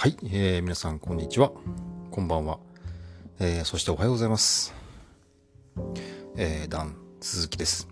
[0.00, 1.52] はい、えー、皆さんこんにちは。
[2.10, 2.58] こんばんは。
[3.38, 4.72] えー、そしておはようございます。
[6.38, 7.86] えー、ダン、鈴木です。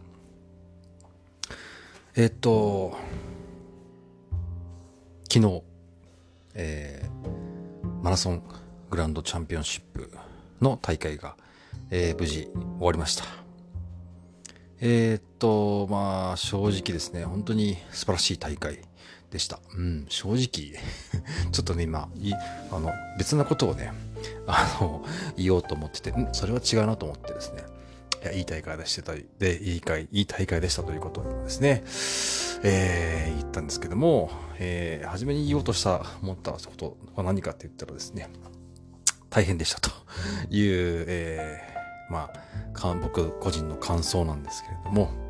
[2.17, 2.96] えー、っと、
[5.31, 5.63] 昨日、
[6.55, 8.43] えー、マラソン
[8.89, 10.11] グランドチャンピオンシップ
[10.63, 11.36] の大会が、
[11.90, 13.27] えー、無事終わりました。
[14.81, 18.88] えー、っと、まあ、正直ですね、本当に素晴らしい大会
[19.31, 19.61] でした。
[19.77, 20.81] うん、正直。
[21.53, 22.32] ちょっとね、今、い
[22.71, 23.93] あの、別なことをね、
[24.46, 25.05] あの、
[25.36, 27.64] 言おうと思ってて、んそれは違うなと思ってですね、
[28.22, 31.85] いや、いい大会でしてた、で、いい会、いい大会でしたということをですね、
[32.64, 38.28] えー、言ったんですけども、えー、初めに言おうとした、思ったことは何かって言ったらですね、
[39.31, 39.91] 大変でしたと。
[40.50, 45.28] いう、えー、まあ、僕個人の感想なんですけれども、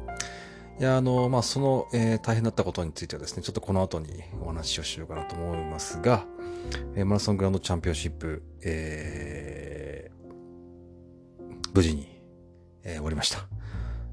[0.78, 6.24] いや、あの、まあ、その、えー、大変だったことについてはですね、ちょっとこの後にお話をしようかなと思いますが、
[6.94, 12.22] えー、マラソングランドチャンピオンシップ、えー、無事に、
[12.84, 13.48] えー、終わりました。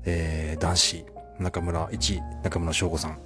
[0.06, 1.06] えー、男子、
[1.40, 3.20] 中村1位、中村翔吾さん、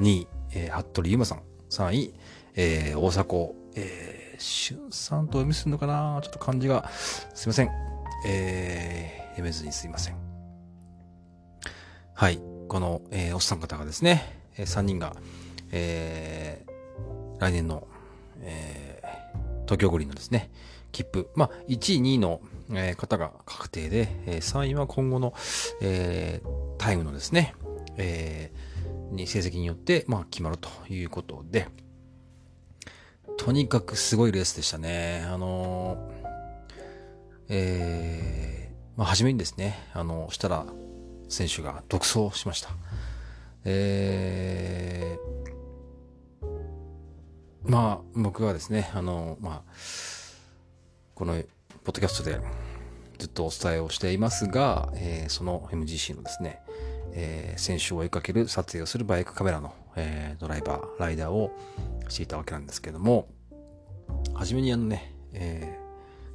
[0.00, 2.14] 2位、えー、服部優馬さん、3位、
[2.56, 6.18] えー、大迫、えー、しゅんさんとお読みするのかな？
[6.24, 7.70] ちょっと漢字が、すいません。
[8.26, 10.16] えー、読めずにすいません。
[12.14, 12.49] はい。
[12.70, 15.16] この、えー、おっさん方がですね、えー、3人が、
[15.72, 17.88] えー、来年の、
[18.42, 20.52] えー、東京五輪のですね、
[20.92, 22.40] 切符、まあ、1位、2位の、
[22.70, 25.34] えー、方が確定で、えー、3位は今後の、
[25.82, 27.56] えー、タイムのですね、
[27.96, 31.66] えー、に成績によって、まあ、決まるということで、
[33.36, 35.24] とにかくすごいレースでしたね。
[35.26, 40.66] あのー、えー、まあ、初めにですね、あの、したら、
[41.30, 42.68] 選手が独走しました。
[43.64, 49.72] えー、まあ、僕はですね、あの、まあ、
[51.14, 51.34] この、
[51.84, 52.38] ポッドキャストで
[53.18, 56.60] ずっとお伝えをしていますが、えー、その MGC のですね、
[57.12, 61.52] えー、選手を追いかける撮影をするバイクカメラの、えー、ドライバー、ライダーを
[62.08, 63.28] していたわけなんですけども、
[64.34, 65.78] はじめにあのね、え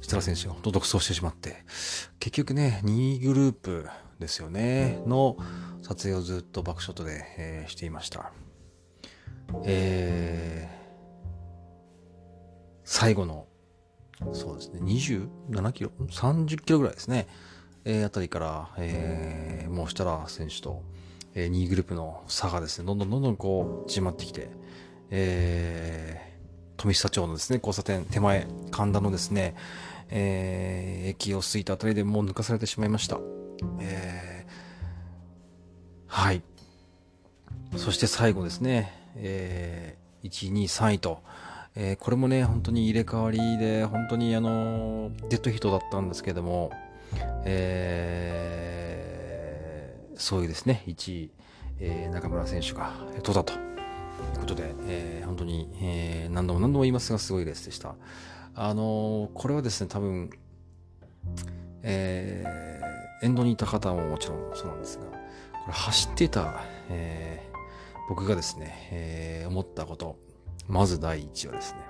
[0.00, 1.64] ー、設楽選手が本当独走してしまって、
[2.18, 3.88] 結局ね、2位グループ
[4.18, 5.36] ですよね、の
[5.82, 8.32] 撮影をずっとバックショットで、えー、していました。
[9.64, 11.28] えー、
[12.84, 13.46] 最後の、
[14.32, 17.26] そうですね、27キロ ?30 キロぐらいですね。
[17.84, 20.82] えー、あたりから、えー、もう設楽選手と、
[21.34, 24.48] えー、2位グループの差がですね、どんどんどんどんこう、縮まってきて、
[25.10, 29.54] えー、富久町のですね、交差点手前、神田のですね、
[30.08, 33.20] えー、駅を過ぎたあたりでもう抜かされてしまいました。
[33.80, 34.50] えー、
[36.06, 36.42] はい。
[37.76, 41.22] そして最後ですね、えー、1、2、3位と、
[41.74, 46.70] えー、これもね、本当に入れ替わりで、本当にあの、デッドヒートだったんですけども、
[47.44, 51.30] えー、そういうですね、1位、
[51.78, 53.58] えー、中村選手が取ったという
[54.40, 57.94] ことで、えー、本当に、えー、何度も何度も言いますが、すごいレースでした。
[58.54, 60.30] あの、これはですね、多分、
[61.82, 62.75] えー、
[63.22, 65.10] 沿道にいた方ももちろんそうなんですが、こ
[65.68, 67.56] れ走ってた、えー、
[68.08, 70.18] 僕がですね、えー、思ったこと、
[70.68, 71.80] まず第一はですね、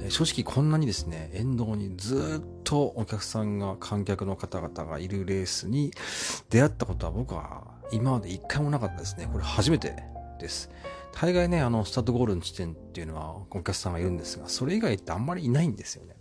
[0.00, 5.92] えー、正直こんなにですね、沿道にずっとお客さんが、観客の方々がいるレースに
[6.50, 9.28] 出会ったことは僕は今まで一回もなかったですね。
[9.30, 9.96] これ初めて
[10.40, 10.70] です。
[11.12, 16.16] 大概ね、あの、スタートゴールの地点っていうのはお客さんがいるんですが、それ以外ってあんまりいないんですよね。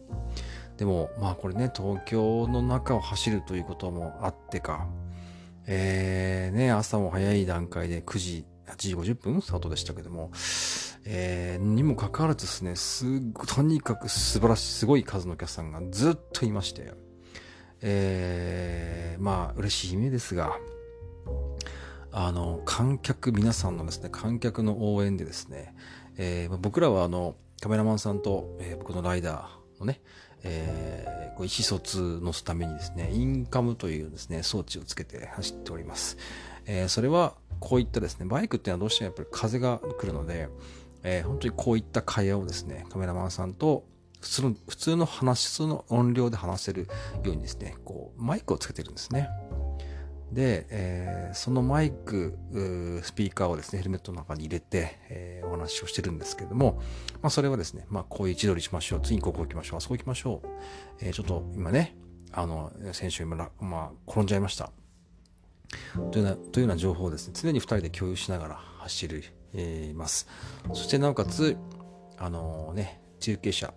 [0.78, 4.88] でも、まあこれね、東京の中を走るということもあってか、
[5.66, 10.32] えー、ね、朝も早い段階で9時、8時50分スタートでしたけども、
[11.06, 16.94] えー、にもかかわらずですね、すとにかく素晴らしい、すごい数のお客さんがずっといまして、
[17.82, 20.58] えー、まあ嬉しい夢ですが、
[22.12, 25.76] あの、観客、皆さんのですね、観客の応援でですね、
[26.18, 30.02] えー、僕らはあの、カメラマンさんと、えー、僕のライダーのね、
[30.44, 36.18] えー、こう意思疎通のすためにですね、インカムというですね、装置をつけて走っております。
[36.66, 40.50] えー、それは、こういったですね、バイクっていうのはどうしてもやっぱり風が来るので、
[41.04, 43.86] えー、本当にこういった会話をですね、カメラマンさんと
[44.24, 46.88] 普通の、普通の話、普通の音量で話せる
[47.24, 49.30] ようにですね、こう、マイクをつけてるんですね。
[50.34, 52.38] で、えー、そのマイク、
[53.04, 56.82] スピーカーをですね、ヘルメットの中に入れて、えー、お話をしてるんですけども、
[57.22, 60.48] まあそれはですね、まあこういう位置取りしましょう、次にここ行きましょう、あそこ行きましょう。
[61.02, 61.96] えー、ちょっと今ね、
[62.32, 64.72] あの、選手今、まあ転んじゃいました。
[66.12, 70.28] というような、というような情報をですね、常に二人で共有しながら走る、えー、ます。
[70.70, 71.58] そしてなおかつ、
[72.18, 73.74] あのね、中継者、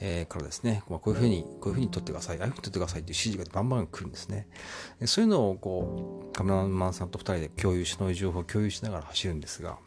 [0.00, 4.48] えー、からですね、まあ、こういうふうに、こういうふうに撮ってください、ああいうふうに撮ってくださいっていう指示がバンバン来るんですね。
[5.04, 9.78] そういうのをこう、カメラマンさんと二人で共有し、の情報を共有しながら走るんですが、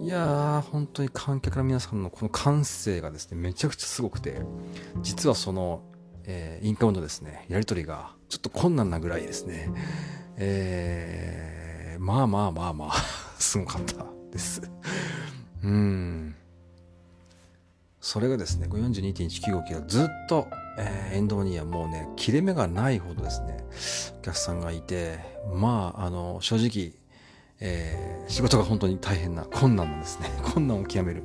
[0.00, 4.40] いやー、本当に観客の皆さんのこの感性がですね、めちゃくちゃすごくて、
[5.02, 5.82] 実はその、
[6.24, 9.70] えー、インカウントですね、やりとりがちょっと困難なぐらいですね、
[10.36, 12.92] えー、まあまあまあまあ
[13.38, 14.62] すごかったです。
[15.62, 16.34] うん。
[18.02, 23.64] それがですね、42.195キロずっと、えー、沿道にはもうね、切れ目がないほどですね、
[24.18, 25.20] お客さんがいて、
[25.54, 27.00] まあ、あの、正直、
[27.60, 30.28] えー、仕事が本当に大変な、困難なんですね。
[30.52, 31.22] 困難を極める。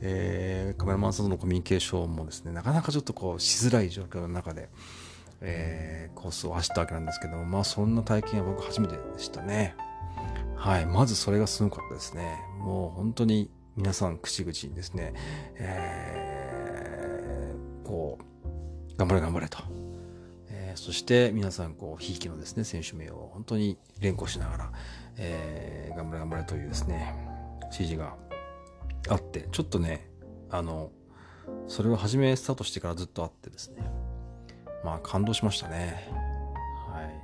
[0.00, 4.68] えー、カメラマンさんとのコミュニケーションもですね、なかなかちょっとこう、しづらい状況の中で、
[5.40, 9.74] えー、コースを走ったわけなんですけども、まあそんな体験は僕初めてでしたね。
[10.54, 10.86] はい。
[10.86, 12.38] まずそれがすごかったですね。
[12.60, 15.14] もう本当に皆さん口々にですね、
[15.56, 19.58] えー、こう、頑張れ頑張れと。
[20.48, 24.72] えー、そして皆さん、こう、ひいきのですね、選手名を本当に連呼しながら、
[25.16, 27.14] えー、頑張れ頑張れというですね、
[27.72, 28.14] 指示が
[29.08, 30.10] あって、ちょっとね、
[30.50, 30.90] あの、
[31.66, 33.90] それを始めスタートしてからずっとあってですね、
[34.84, 36.10] まあ感動しましたね。
[36.92, 37.22] はい。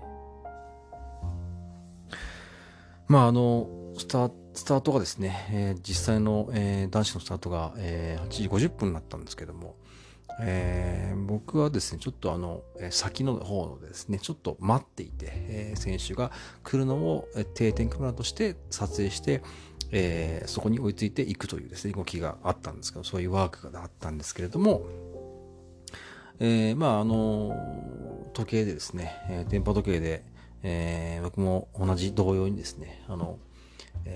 [3.07, 3.69] まああの、
[3.99, 9.77] スタースタートがですね、えー、実際の、えー、男子のスタートが、えー、8時50分になったんですけども、
[10.41, 16.33] えー、僕はですね、ちょっとあの、え先の方でですね、ちょっと待っていて、えー、選手が
[16.65, 19.43] 来るのを定点カメラとして撮影して、
[19.93, 24.83] えー、そこに追いついていくというですね、動きがあったんですけど、そういうワークがあったんですけれども、
[26.41, 30.25] えー、まあ、あの、時計でですね、え、電波時計で、
[30.65, 33.39] えー、僕も同じ同様にですね、あの、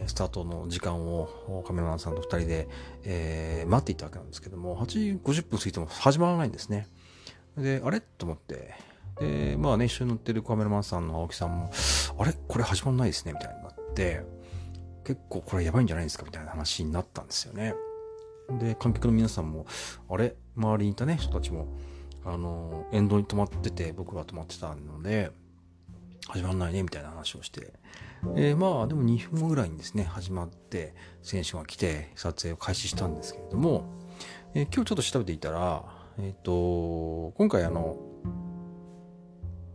[0.06, 2.68] スタートの時間をカメラマンさんと2人で、
[3.04, 6.86] えー、待っていたわけなんですけども、8時50分過ぎても始まらないんですね。
[7.56, 8.00] で、あれ？
[8.00, 8.74] と思って、
[9.20, 11.70] で、まあね、一緒に乗ってるカメラマンさんの青木さんも、
[12.18, 12.32] あれ？
[12.48, 13.32] これ始まらないですね。
[13.32, 14.22] みたいになって、
[15.04, 16.24] 結構これやばいんじゃないですか？
[16.24, 17.74] みたいな話になったんですよね。
[18.58, 19.66] で、観客の皆さんも、
[20.08, 20.34] あれ？
[20.56, 21.66] 周りにいたね、人たちも、
[22.24, 25.30] あの、沿道に止まってて、僕が止まってたので、
[26.32, 27.74] 始まらないね、みたいな話をして、
[28.36, 33.84] えー、まあ、でも2分後ぐらいにですね、始まって、選手が来て、撮影を開始したんですけれども、
[34.54, 35.84] えー、今日ちょっと調べていたら、
[36.18, 37.98] えっ、ー、と、今回あの、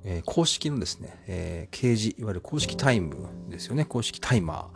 [0.04, 4.72] え、公式のですね、えー、掲示、いわゆる公式タイムですよね、公式タイマ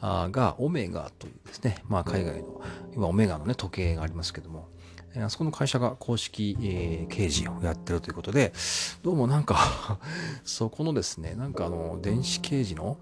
[0.00, 2.60] ーが、オメガというですね、まあ海外の、
[2.94, 4.68] 今オメガのね、時計がありますけども、
[5.16, 8.52] あそこの会社が公式、えー、掲示をやってるということで、
[9.02, 9.98] どうもなんか
[10.44, 12.98] そこのですね、なんかあの、電子掲示の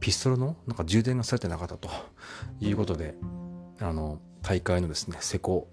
[0.00, 1.90] ピストルのなんか充電がされてなかったと
[2.60, 3.14] いうことで、
[3.78, 5.64] あの、大会のですね、瀬古、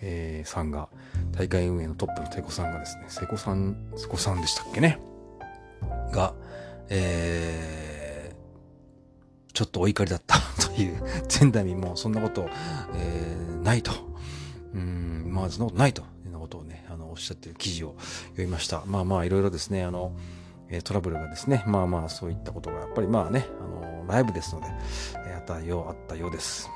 [0.00, 0.88] えー、さんが、
[1.32, 4.98] 大会運営のトップの瀬古さんがですね、瀬古さん、瀬古さんでしたっけね？
[6.12, 6.34] が、
[6.88, 11.00] えー、ちょっとお怒りだった という、
[11.40, 12.48] 前代未もそんなこと、
[12.94, 13.92] えー、ないと。
[14.74, 17.94] うん、まあ、そんなことないというようなことをね、あの、おっしゃってる記事を
[18.30, 18.82] 読みました。
[18.86, 20.12] まあまあ、いろいろですね、あの、
[20.84, 24.66] トラブルがですね、まあまあ、そういったことが、やっぱりまあね、あの、ライブですので、
[25.26, 26.68] えあったよう、あったようです。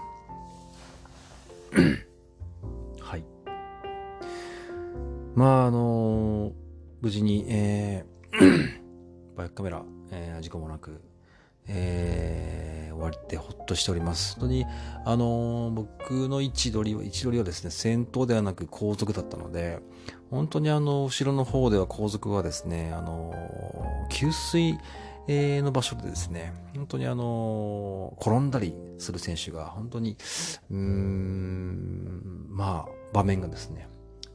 [3.00, 3.24] はい。
[5.34, 6.52] まあ、あの
[7.00, 11.00] 無事に、えー、 バイクカメラ、えー、事故もなく、
[11.68, 14.34] えー、終わってほっとしております。
[14.38, 14.66] 本当に、
[15.04, 19.80] あのー、僕の位置取りは、位置取りはですね、先頭ではなく後続だったので、
[20.30, 24.78] 本当にあの、後ろの方では後続はですね、あのー、給水、
[25.28, 30.16] の場所でですね、本当にあの転んだりする選手が本当に、
[30.70, 33.88] うーん、まあ、場面がですね、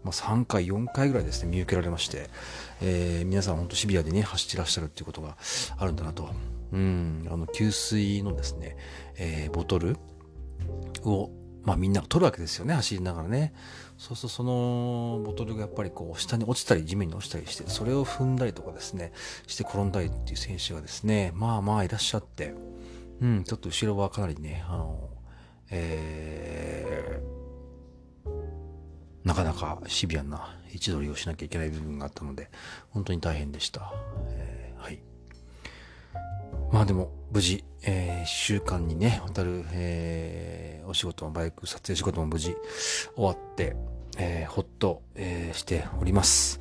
[0.04, 2.30] まあ、3回、4回ぐらいですね、見受けられまして、
[2.82, 5.38] えー、皆さん本当シビアでね、走ってらっしゃるっていうことが
[5.78, 6.30] あるんだなと
[6.72, 8.78] うん、あの、給水のですね、
[9.18, 9.98] えー、ボトル
[11.04, 11.32] を、
[11.64, 13.54] まあみんなが取るわけですよね、走りながらね。
[13.98, 19.12] そうするとそのボトルがやっぱりこう下に落ちたり地面に落ちたりして、それを踏んだりとかですね、
[19.48, 22.54] して転んだりっていう選手がですね、まあまあいらっしゃって、
[23.20, 25.10] うん、ちょっと後ろはかなりね、あの、
[25.70, 32.50] えー、なかなかシビアな位置取りをしなきゃいけない部分があったので、
[32.92, 33.92] 本当に大変でした。
[34.30, 34.47] え、
[36.72, 42.56] まあでも、無事、えー、一週間にね、わたる、えー、お仕事のバイク撮影仕事も無事
[43.16, 43.76] 終わって、
[44.18, 46.60] えー、ほっと、えー、しております。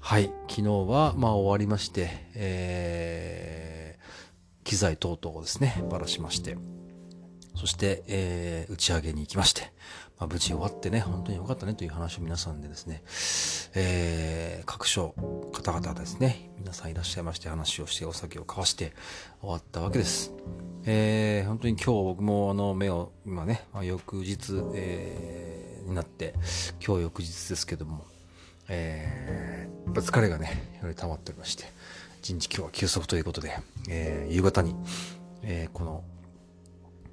[0.00, 0.32] はい。
[0.48, 6.56] 昨日は、まあ終わりまして、えー、機材等々をですね、ばらしまして、
[7.54, 9.72] そして、えー、打ち上げに行きまして、
[10.18, 13.02] まあ、無事終わってね、本当に良かったねという話を皆さんでですね、
[13.78, 15.14] えー、各所
[15.52, 18.94] 方々ですね、皆さんいらっしゃいまして話をしてお酒を交わして
[19.42, 20.32] 終わったわけです。
[20.86, 26.32] えー、本当に今日僕もあの目を今ね、ま、翌日、えー、になって、
[26.82, 28.06] 今日翌日ですけども、
[28.68, 31.64] えー、やっぱ疲れがね、より溜まっておりまして、
[32.22, 33.58] 一日今日は休息ということで、
[33.90, 34.74] えー、夕方に、
[35.42, 36.02] えー、この、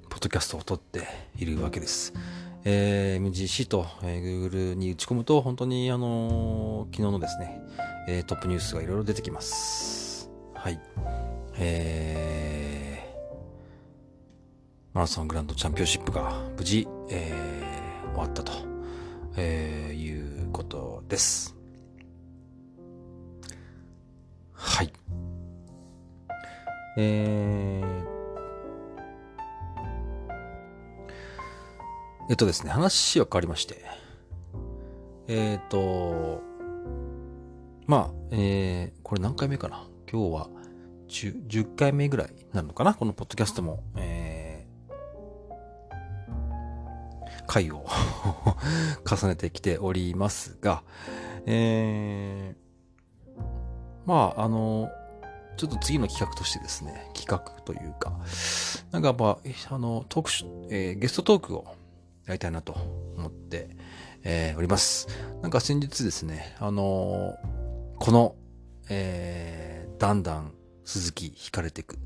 [0.08, 2.14] ポッドキャストを撮っているわけです。
[2.66, 7.60] えー、MGC と、えー、Google に打ち込むと、本当にあのー、昨日のですね、
[8.08, 10.30] えー、トップニュースがいろいろ出てきます。
[10.54, 10.80] はい。
[11.58, 18.52] えー、マラソングランドチャンピオンシップが無事、えー、終わったと、
[19.36, 21.54] えー、いうことです。
[24.52, 24.92] はい。
[26.96, 27.93] えー、
[32.26, 33.84] えっとですね、話は変わりまして、
[35.28, 36.40] えっ、ー、と、
[37.86, 39.86] まあ、えー、これ何回目かな？
[40.10, 40.48] 今日は
[41.08, 42.94] 10、10回目ぐらいなのかな？
[42.94, 47.84] このポッドキャストも、えー、回を
[49.06, 50.82] 重ねてきておりますが、
[51.44, 53.42] えー、
[54.06, 54.88] まあ、あの、
[55.58, 58.18] ちょっと次の企画としてですね、企画というか、
[58.92, 59.38] なんかやっぱ、
[59.68, 61.66] あの、トーク、えー、ゲストトークを
[62.26, 62.72] やりたいなと
[63.16, 63.68] 思って、
[64.22, 65.08] えー、おります。
[65.42, 68.34] なんか先日ですね、あのー、この、
[68.88, 70.52] えー、だんだん
[70.84, 71.98] 鈴木惹かれていく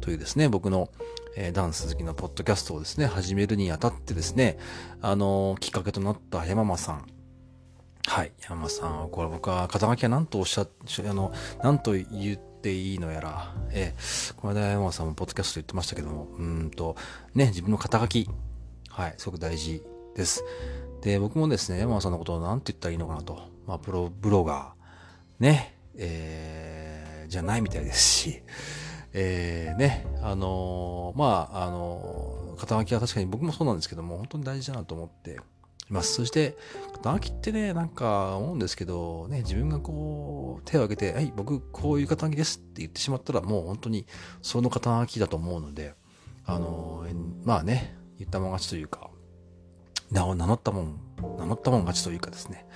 [0.00, 0.90] というですね、僕の、
[1.36, 4.58] えー、ダン鈴木のポッドキャストをですね、始めるにあたってですね、
[5.02, 7.06] あのー、きっかけとなった山間さん。
[8.06, 10.66] はい、山間さんは、これ僕は肩書きは何とおっしゃ、あ
[11.12, 16.96] の、何と言っていいのやら、えー、この間山間さんもポッドキャスト言ってましたけども、うんと、
[17.34, 18.28] ね、自分の肩書き、
[18.90, 19.82] はい、すごく大事
[20.14, 20.44] です。
[21.00, 23.40] で、僕もですね、山野さんのことを何て言ったらいいのかなと。
[23.66, 28.42] まあ、プロ、ブロガー、ね、えー、じゃないみたいですし、
[29.14, 35.38] えー、ね、あのー、まあ、あのー、肩書きは確かに僕もそうなんですけども、本当に大事だなと思って
[35.88, 36.14] います。
[36.14, 36.56] そして、
[36.92, 44.04] 肩書きってね、なんか思うんですけど、ね、自分がこう、手を挙げて、はい、僕こういう肩書きですって言ってしまったら、もう本当に
[44.42, 45.94] その肩書きだと思うので、
[46.44, 49.10] あのー、まあね、言ったもん勝ちというか、
[50.10, 51.00] 名を名乗ったもん、
[51.38, 52.66] 名乗ったもん勝ちというかですね。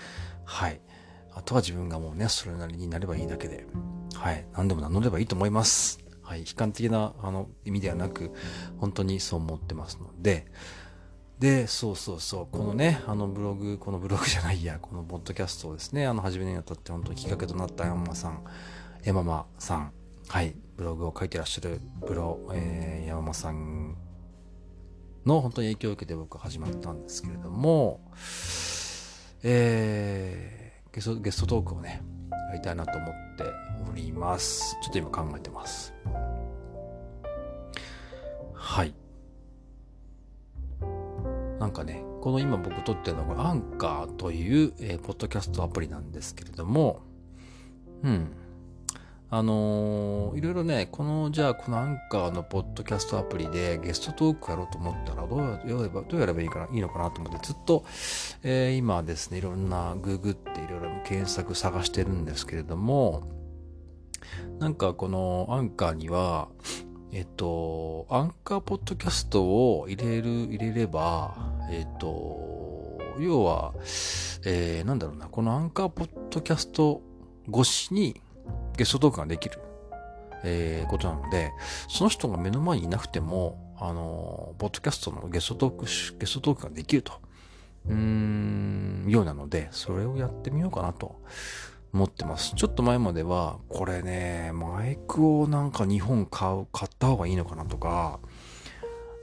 [0.44, 0.80] はい。
[1.34, 3.66] あとは自分がもうね、それなりになればいいだけで、
[4.14, 4.46] はい。
[4.54, 5.98] 何でも名乗ればいいと思います。
[6.22, 6.40] はい。
[6.40, 8.32] 悲観的な、あの、意味ではなく、
[8.78, 10.46] 本当にそう思ってますので、
[11.38, 18.44] で、そうそうそう、このね、あのブログ、このブログじゃないや、このポッドキャストをですね、あの、始めにあたって本当にきっかけとなった山間さん、
[19.02, 19.92] 山間さん、
[20.28, 23.96] はい、ブログを書いてらっしゃる、ブロ、えー、山間さん
[25.26, 28.00] の本当に影響を受けて僕は始まったんですけれども、
[29.42, 32.02] えー、ゲスト、ゲストトークをね、
[32.50, 33.44] やりたいなと思って
[33.90, 34.76] おります。
[34.82, 35.94] ちょっと今考えてます。
[38.54, 38.94] はい。
[41.58, 47.02] なんかね、この今僕撮ってるのがアンカーという、えー、ポッドキャストアプリなんですけれども、
[48.02, 48.43] うん。
[49.30, 57.84] あのー、いろいろね、この、じゃあ、このアンカーのポッドキャストアプリでゲストトークやろうと思ったら、どうやれば、どうやればいいかな、いいのかなと思って、ずっと、
[58.42, 63.22] えー、今ですね、いろんな、ググっていろいろ検索探してるんですけれども、
[64.58, 66.48] なんかこのアンカーには、
[67.12, 71.36] えっと、アンカーポッドキャストを入れる、入れれば、
[71.70, 73.72] えっと、要は、
[74.44, 77.02] えー、なんだろうな、このアンカーポッドキャスト
[77.48, 78.20] 越しに、
[78.76, 79.58] ゲストトークができる、
[80.44, 81.52] えー、ことなので、
[81.88, 87.12] その人が目の前にいなくても、あの、ポッドキャストのゲストトーク、ゲストトークができると、
[87.86, 91.20] うーん、ようなので、それをやってみようかなと
[91.92, 92.54] 思ってます。
[92.54, 98.20] ちょっと前までは、これね、マイクをなんか2本買う、買った方がいいのかなとか、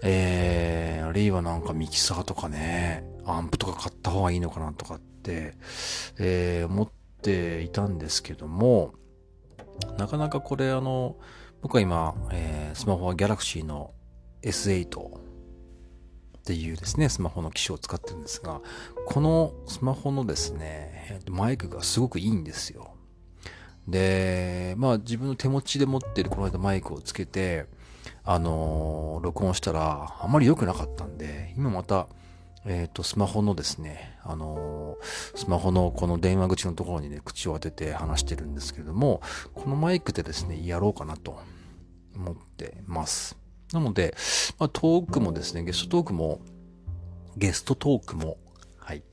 [0.03, 5.53] えー、あるいはなんかミキサーとかね、アンプとか買った方がいいのかなとかって、
[6.17, 6.89] えー、思っ
[7.21, 8.93] ていたんですけども、
[9.97, 11.17] なかなかこれあの、
[11.61, 13.91] 僕は今、えー、スマホは Galaxy の
[14.41, 15.31] S8
[16.41, 18.61] っていうですね、スマホの機種を使ってるんですが、
[19.05, 22.95] このスマホのですね、マイクがすごくいいんですよ。
[23.87, 27.67] で、まあ自分の手持ちで持ってるこの間マイクをつけて、
[28.23, 32.07] あのー、録音したらあまり良くなかったんで、今また
[32.65, 39.21] えっ、ー、と、スマホのですね、あのー、スマホのこの電話口のところにね、口を当てて話してるんですけれども、
[39.53, 41.39] このマイクでですね、やろうかなと
[42.15, 43.37] 思ってます。
[43.73, 44.15] なので、
[44.59, 46.41] まあ、トークもですね、ゲストトークも、
[47.35, 48.37] ゲストトークも、
[48.77, 49.03] はい、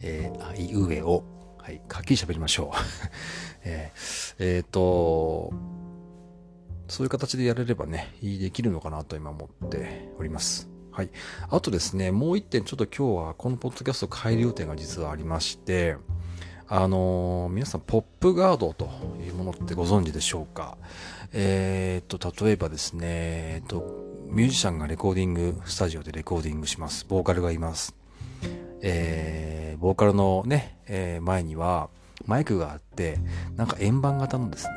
[0.00, 1.24] えー、あいうえを、
[1.58, 2.76] はい、かっきり喋りましょう。
[3.64, 5.52] えー、えー、と、
[6.88, 10.71] そういう形でやれればね、いいできるのかなと今思っております。
[10.92, 11.10] はい。
[11.48, 15.96] あとですね、もう一点ちょっと今日はこのポッドキャスト改良点が実はありまして、
[16.68, 18.88] あのー、皆さん、ポップガードと
[19.20, 20.76] いうものってご存知でしょうか？
[21.32, 23.84] えー、っと、例えばですね、えっと、
[24.28, 27.06] ミュージシャンがレコーディング、スタジオでレコーディングします。
[27.08, 27.94] ボーカルがいます。
[28.80, 31.88] えー、ボーカルのね、えー、前には
[32.26, 33.18] マイクがあって、
[33.56, 34.72] なんか円盤型のですね、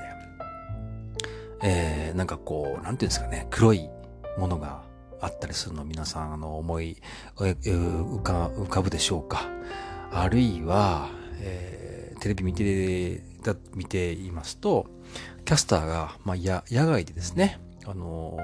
[1.62, 3.90] えー、なんかこう、なんていうんですかね、黒い
[4.38, 4.84] ものが
[5.22, 6.98] あったりするの皆さん、あの、思い、
[7.36, 9.50] 浮か、浮かぶでしょうか？
[10.12, 14.88] あるいは、えー、テレビ見て、だ、見ていますと、
[15.46, 18.38] キャスターが、まあ、や、野外でですね、あの、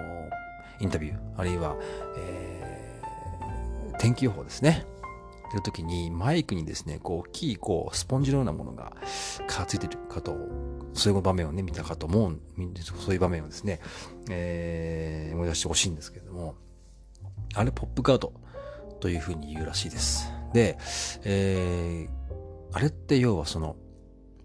[0.80, 1.76] インタビュー、あるいは、
[2.18, 4.86] えー、天気予報ですね。
[5.52, 8.94] てるときに、マイクにですね、こう、大きい、こう、スポンジのようなものが、
[9.48, 10.34] かついてるかと、
[10.94, 12.40] そういう場面をね、見たかと思う、
[13.00, 13.80] そういう場面をですね、
[14.30, 16.56] えー、思い出してほしいんですけれども、
[17.56, 18.34] あれ、ポップガード
[19.00, 20.32] というふうに言うらしいです。
[20.54, 20.78] で、
[21.24, 23.76] えー、あれって要はその、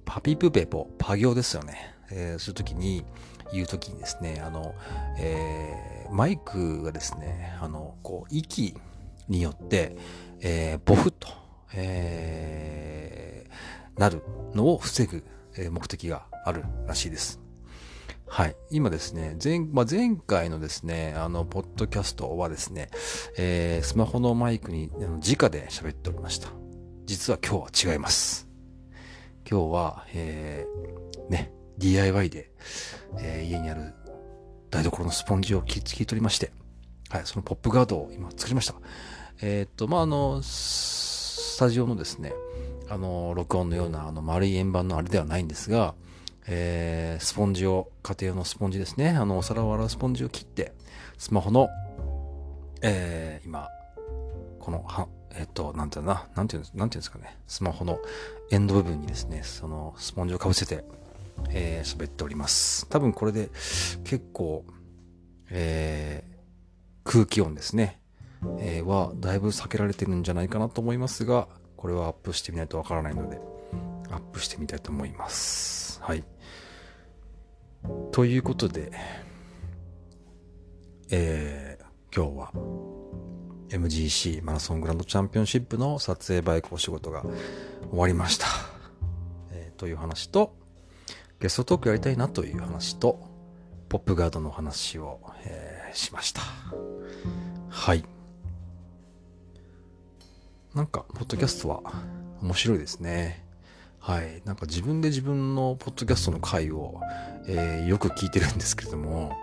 [0.05, 1.95] パピプペポ、パ行ですよね。
[2.11, 3.05] えー、するときに、
[3.53, 4.75] 言うときにですね、あの、
[5.19, 8.75] えー、マイクがですね、あの、こう、息
[9.29, 9.97] によって、
[10.41, 11.29] えー、ボフと、
[11.75, 14.23] えー、なる
[14.55, 15.25] のを防ぐ、
[15.70, 17.40] 目的があるらしいです。
[18.28, 18.56] はい。
[18.70, 22.90] 今ですね、前、まあ、前回のですね、あの、ポッドキャストはですね、
[23.38, 26.48] えー、スマホのマイクに直で喋っておりました。
[27.04, 28.48] 実は今日は違います。
[29.48, 32.50] 今日は、えー、ね、DIY で、
[33.20, 33.94] えー、家にある
[34.70, 36.50] 台所のスポンジを切り取りまして、
[37.10, 38.75] はい、そのポップガードを今作りました。
[39.40, 42.32] えー、っと、まあ、あの、スタジオのですね、
[42.88, 45.94] あの、録音のようなあの丸い円盤のあれではないんですが、
[46.46, 50.72] えー、スポンジを、家庭用のスポンジですね、あの、お皿を洗うスポンジを切って、
[51.18, 51.68] スマホの、
[52.82, 53.68] えー、今、
[54.60, 57.99] この、は、えっ、と、なんていうな、なんていうんです、なんていうんですかね、スマホの
[58.50, 60.84] エンド部分にですね、そのスポンジをかぶせて、
[61.50, 62.86] えー、喋っております。
[62.88, 63.50] 多分これで
[64.04, 64.64] 結構、
[65.50, 68.00] えー、空気音ですね。
[68.58, 73.41] えー、はだいぶ避けられてるんじゃないかなと思いますが、これはアップしてみないとわからないので、
[74.10, 76.00] アップしてみたいと思います。
[76.02, 76.25] はい。
[78.12, 78.91] ということで、
[81.10, 82.52] えー、今日は
[83.69, 87.23] MGC マラソングランドチャンピオンシップの撮影バイクお仕事が
[87.91, 88.47] 終わりました。
[89.52, 90.56] えー、という話と、
[91.41, 93.21] ゲストトークやりたいなという話と、
[93.89, 96.43] ポップガードの話を、えー、しました。
[97.69, 98.04] はい。
[100.76, 101.80] なんか、ポッドキャストは
[102.43, 103.43] 面白いですね。
[103.99, 104.43] はい。
[104.45, 107.00] なんか自分で自分のポッドキャストの回を、
[107.49, 109.34] えー、よく聞いてるんですけれども、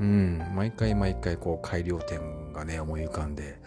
[0.00, 3.60] うん、毎回毎回こう改良点がね、思い浮かんで、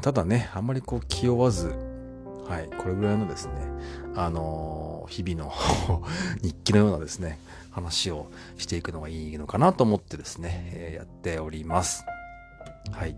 [0.00, 1.74] ただね、あんまりこう気負わず、
[2.46, 3.54] はい、これぐらいのですね、
[4.14, 5.52] あのー、日々の
[6.40, 7.40] 日記のようなですね、
[7.72, 12.04] 話をしていくのがいいのかなと思ってですね、えー、やっております。
[12.92, 13.16] はい。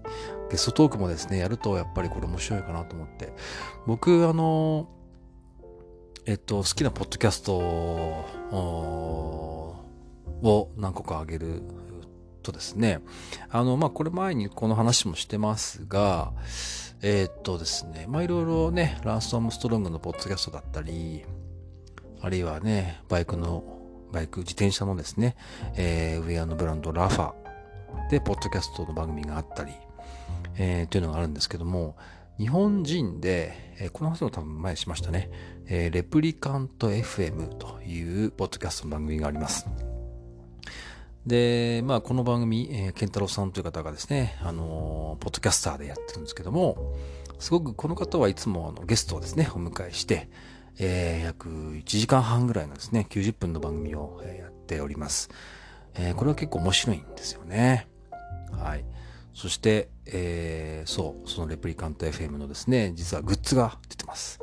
[0.50, 3.32] ゲストトークもですね、やるとやっぱりこれ面白いかなと思って。
[3.86, 4.88] 僕、あの、
[6.26, 9.76] えっと、好きなポッドキャストを
[10.76, 11.62] 何個かあげる
[12.42, 13.00] とですね、
[13.48, 16.32] あの、まあ、これ前にこの話もしてますが、
[17.02, 21.24] え、っとですね、ま、いろいろね、ランストームストロングのポッドキャストだったり、
[22.20, 23.64] あるいはね、バイクの、
[24.12, 25.36] バイク、自転車のですね、
[25.76, 27.32] えー、ウェアのブランドラファ
[28.10, 29.72] で、ポッドキャストの番組があったり、
[30.56, 31.96] えー、というのがあるんですけども、
[32.38, 35.30] 日本人で、えー、この話も多分前しましたね、
[35.66, 39.66] えー、レプリカント FM というポッドキャストの番組があります。
[41.26, 46.96] で、まあ、この番組、えー、ケンタロウさんという方がですね、あのー、ポッドキャスターでやってるんですけども、
[47.38, 50.28] すごくこの方はいつもあのゲストをですね、お迎えして、
[50.78, 55.28] えー、約1時間半ぐらいのですね、90分の番組を、え、やっております。
[55.94, 57.88] えー、これは結構面白いんですよね。
[58.52, 58.84] はい。
[59.34, 64.40] そして、えー、そう、そのレプリカント FM のですね、実はグッズが出てます。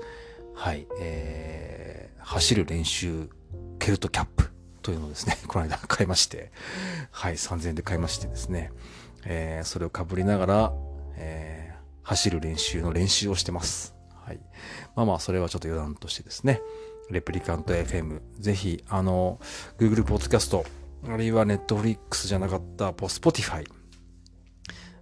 [0.55, 0.87] はい。
[0.99, 3.29] えー、走る練習、
[3.79, 4.49] ケルトキャップ
[4.81, 6.51] というのをですね、 この間買いまして、
[7.11, 8.71] はい、3000円で買いましてですね、
[9.25, 10.73] えー、それを被りながら、
[11.15, 13.95] えー、走る練習の練習をしてます。
[14.25, 14.39] はい。
[14.95, 16.61] まあまあ、それはちょっと余談としてですね、
[17.09, 19.39] レプリカント FM、ぜひ、あの、
[19.77, 20.65] Google Podcast、
[21.09, 23.65] あるいは Netflix じゃなかった、Spotify、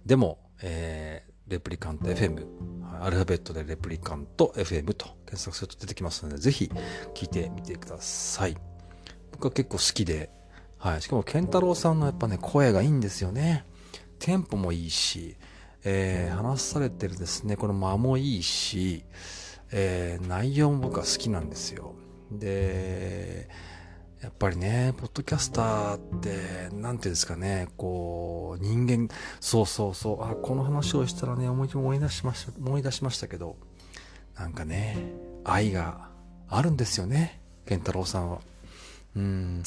[0.04, 2.46] でも、えー、レプリカント FM、
[3.02, 6.70] アルファベットでレプリカント FM と検索すると出てきますので、ぜひ
[7.14, 8.56] 聞いてみてください。
[9.32, 10.30] 僕は結構好きで、
[10.78, 11.02] はい。
[11.02, 13.64] しかも、ケンタロウさんのやっぱね、声がいいんですよね。
[14.18, 15.36] テンポもいいし、
[15.84, 19.04] えー、話されてるですね、この間もいいし、
[19.72, 21.94] えー、内容も僕は好きなんですよ。
[22.30, 23.48] で、
[24.22, 29.08] やっぱりね、ポッドキャスターって、なんていうんですかね、こう、人間、
[29.40, 33.56] そうそうそう、あ、この話をしたらね、思い思い出しました、思い出しましたけど、
[34.38, 34.96] なんかね、
[35.44, 36.08] 愛が
[36.48, 38.38] あるんですよね、健太郎さんは。
[39.16, 39.62] うん、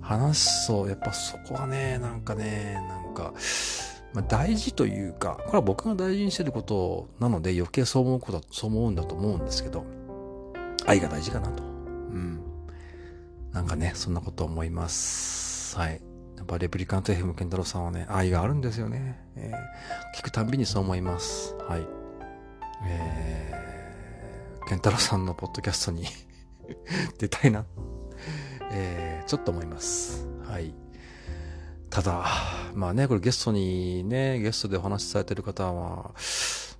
[0.00, 3.32] 話そう、やっぱそこはね、なんかね、なんか、
[4.14, 9.84] まあ、大事というか、これは僕が大事にしてることなので余計そう思うこと、そう思うんだと思うんですけど、
[10.86, 11.62] 愛が大事かなと。
[11.62, 12.51] うん。
[13.52, 15.76] なんかね、そんなこと思います。
[15.78, 16.00] はい。
[16.36, 19.20] やっぱレプリカント FM 健太郎さんはね、愛があるんですよね。
[19.36, 21.54] えー、聞くたんびにそう思います。
[21.68, 21.86] はい。
[22.84, 26.06] えー、健太郎さんのポッドキャストに
[27.18, 27.64] 出たいな
[28.72, 30.26] えー、ちょっと思います。
[30.46, 30.74] はい。
[31.90, 32.24] ただ、
[32.74, 36.12] まあね、これゲストにね、ゲストでお話しされてる方は、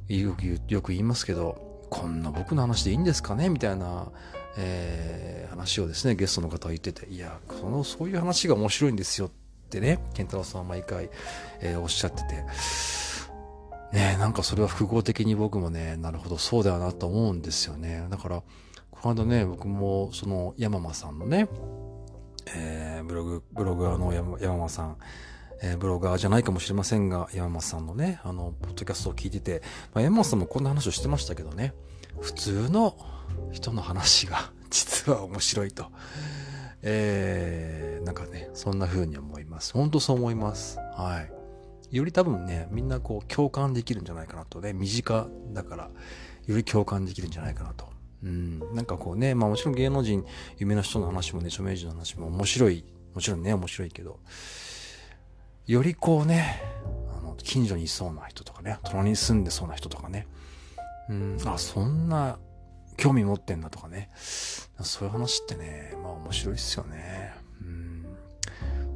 [0.08, 3.50] よくよく言いますけど、こんな僕の話でいいんですかね？
[3.50, 4.10] みたいな、
[4.56, 9.30] えー、話をですね、ゲストの方は言ってて、いや、その、そういう話が面白いんですよっ
[9.70, 11.10] てね、健太郎さんは毎回、
[11.60, 12.44] えー、おっしゃってて、
[13.92, 18.06] ねなんかそれは複合的に僕もね、なるほど、そうだよなと思うんですよね。
[18.10, 18.42] だから、
[18.90, 21.48] この間ね、僕も、その、山間さんのね、
[22.54, 24.96] えー、ブログ、ブロガーの山山間さん、
[25.62, 29.62] えー、ブロガーじゃないかもしれませんが、山間さんのね、あの、ポッドキャストを聞いてて、
[29.94, 31.74] まあ、山間さんもこんな話をしてましたけどね、
[32.20, 32.96] 普通の
[33.50, 35.86] 人の話が 実は面白いと。
[36.84, 39.72] えー、なんかね、そんな風に思います。
[39.72, 40.78] 本当そう思います。
[40.78, 41.24] は
[41.90, 41.96] い。
[41.96, 45.90] より多分ね、みんなこう共感できるんじゃないかなとね、身近だから、
[46.46, 47.92] より共感できるんじゃないかなと
[48.24, 50.24] うん、なんかこうね、まあもちろん芸能人、
[50.58, 54.20] 有名な人の話もね、著名人の話も面白い、もちろんね、面白いけど、
[55.66, 56.62] よりこうね、
[57.18, 60.28] あの、近所にいそうな人とかね、隣に住んでそうな人とかね、
[61.08, 62.38] うん、あ、そんな
[62.96, 67.34] 興味持ってんだとかね、そういう話ってね、まあ面白いっすよね。
[67.60, 68.06] うん、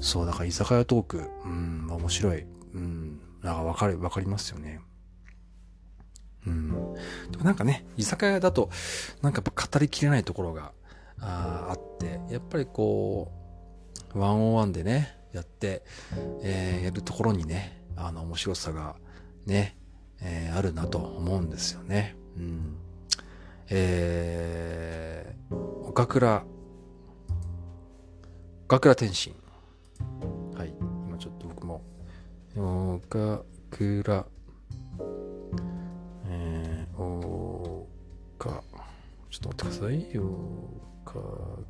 [0.01, 2.47] そう、だから居酒屋トーク、うん、まあ面白い。
[2.75, 4.81] うん、なんかわかる、わかりますよね。
[6.47, 6.69] うん。
[7.31, 8.71] でもなんかね、居酒屋だと、
[9.23, 10.73] なんかやっぱ語りきれないところが
[11.21, 13.33] ああって、やっぱりこ
[14.15, 15.83] う、ワンオンワンでね、やって、
[16.43, 18.97] えー、やるところにね、あの、面白さが
[19.47, 19.76] ね、
[20.21, 22.17] えー、あるなと思うんですよね。
[22.37, 22.77] うん。
[23.69, 25.57] えー、
[25.89, 26.45] 岡倉、
[28.67, 29.35] 岡倉天心。
[30.55, 30.73] はい。
[31.09, 31.83] 今ちょっと僕も、
[32.97, 34.27] 岡倉
[36.29, 37.87] え、お
[38.39, 38.63] か、
[39.31, 40.23] ちょっと待ってくださいよ。
[41.05, 41.13] か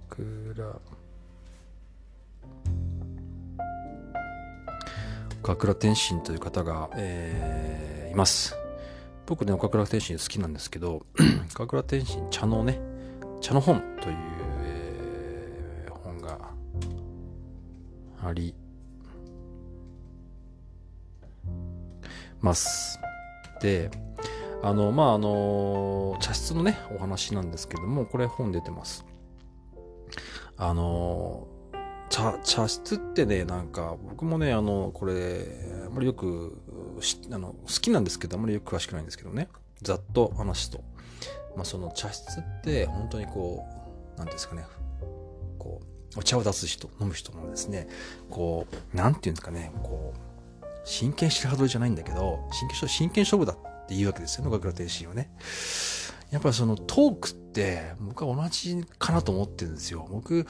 [0.08, 0.80] くら。
[5.42, 8.56] 岡倉天心という方が、えー、ます。
[9.26, 11.04] 僕ね、岡倉天心好きなんですけど、
[11.54, 12.80] 岡倉天心茶のね、
[13.42, 14.16] 茶の本という、
[14.62, 16.38] えー、本が
[18.24, 18.54] あり
[22.40, 22.98] ます。
[23.60, 23.90] で、
[24.62, 29.04] あの、まあ、あの、茶室のね、お話なんですけども、これ本出てます。
[30.56, 31.46] あの、
[32.08, 35.46] 茶、茶室ってね、なんか、僕もね、あの、これ、
[35.86, 36.58] あんまりよく、
[37.30, 39.48] あの、好きなんですけど、あんまりよく詳しくないんですけどね、
[39.82, 40.84] ざっと話すと。
[41.56, 43.66] まあ、その茶室って、本当にこ
[44.16, 44.64] う、なんですかね、
[45.58, 45.80] こ
[46.14, 47.88] う、お茶を出す人、飲む人のですね、
[48.30, 55.30] こう、なんていうんですかね、こう、真剣白羽取りじゃないんだけど、真剣真剣勝負だっていうわけですよね、岡倉天心はね。
[56.30, 60.06] やっぱりそのトークって僕は同じかなと思ってるんですよ。
[60.10, 60.46] 僕、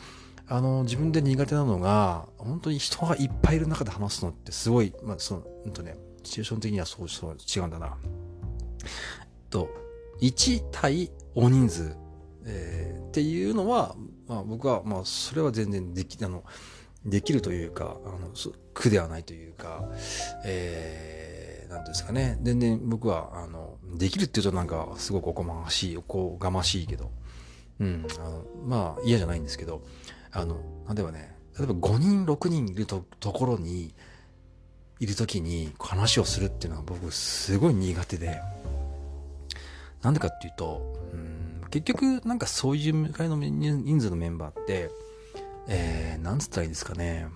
[0.49, 7.97] あの、自分で苦手なのが、本当に人がいっぱいいる中で話すのってすごい、まあ、その、うんとね、シチュエーション的にはそう、そう、違うんだな。
[9.51, 9.69] と、
[10.21, 11.97] 1対大人数、
[12.45, 13.97] えー、っていうのは、
[14.29, 16.45] まあ僕は、まあそれは全然でき、あの、
[17.05, 18.31] できるというか、あの、
[18.73, 19.89] 苦ではないというか、
[20.45, 27.11] えーなんですかね、全然僕は、あの、できるって言うとなんか、すごくおこましい、おこがましいけど、
[27.81, 29.83] うん、あの、まあ、嫌じゃないんですけど、
[30.37, 30.57] あの、
[30.95, 33.95] 例えばね、例えば5人、6人いるとところに、
[34.99, 38.41] いるときに話をするっていうのは僕すごい苦手で、
[40.03, 44.91] なんでかっていうと、うん、結局なんかそういう会の人数のメンバーって、
[45.69, 47.27] えー、なんつったらいいんですかね、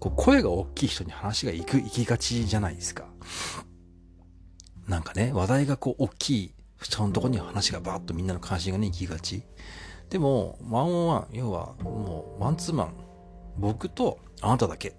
[0.00, 3.04] こう声が大きい人に話が行く、行きがちじゃないですか。
[4.88, 9.42] なんかね、話題がこう、大きい人のところに話がバーッとみんなの関心がね、行きがち。
[10.10, 12.94] でも、ワンオンワン、要はもう、マンツーマン、
[13.58, 14.96] 僕とあなただけ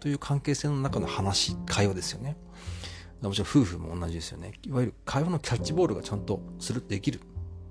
[0.00, 2.36] という関係性の中の話、会話ですよね。
[3.22, 4.52] もちろん夫婦も同じですよね。
[4.66, 7.20] いわゆる会話のキャッチボールがちゃんとする、できる。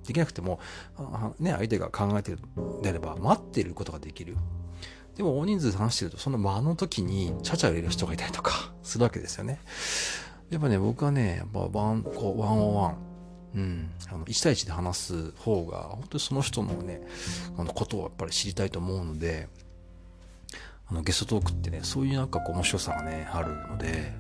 [0.08, 0.60] できなくても、
[1.40, 2.40] ね、相手が考えてる
[2.82, 4.36] であれば、待っていることができる。
[5.16, 9.60] でも大人数で話してると、その間の時に、ちゃちゃ入れる人がいたりとか、するわけですよね。
[10.50, 12.98] やっぱね、僕はね、やっぱワン、こう、ワンオンワン、
[13.56, 17.02] うん、あの、1対1で話す方が、本当にその人のね、
[17.58, 19.48] あの、ことをやっぱり知りたいと思うので、
[20.88, 24.14] あの、ゲストトークってね、そういうなんかこう面白さがね、あるので、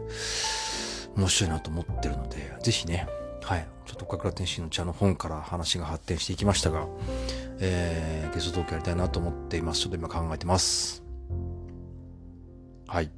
[1.15, 3.07] 面白いなと思ってるので、ぜひね、
[3.43, 6.87] はい、ちょっと岡倉天心の茶の本から話が発展していきましたが、
[7.59, 9.81] えー、ゲストトークやりたいなと思っています。
[9.81, 11.03] ちょっと今考えてます。
[12.87, 13.09] はい。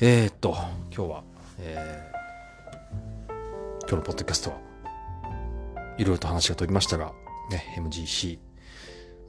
[0.00, 0.56] えー、っと、
[0.94, 1.24] 今日は、
[1.58, 2.17] えー、
[3.88, 4.58] 今日のポッドキャストは、
[5.96, 7.14] いろいろと話が飛びましたが、
[7.50, 8.38] ね、MGC、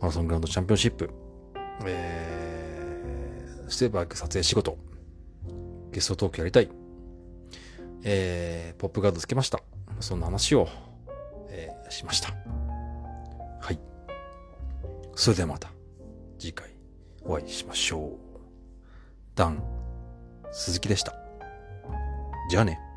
[0.02, 1.10] マラソングランドチャンピオンシップ、
[1.86, 4.78] えー、ステーバーク撮影仕事、
[5.94, 6.70] ゲストトークやりたい、
[8.04, 9.62] えー、ポップガードつけました。
[10.02, 10.68] そんな話を、
[11.48, 12.34] えー、しました。
[13.62, 13.80] はい。
[15.16, 15.72] それではまた
[16.38, 16.68] 次回
[17.24, 18.12] お会いしましょう。
[19.36, 19.64] ダン、
[20.52, 21.14] 鈴木でした。
[22.50, 22.89] じゃあね。